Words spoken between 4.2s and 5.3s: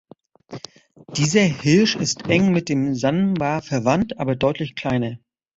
deutlich kleiner.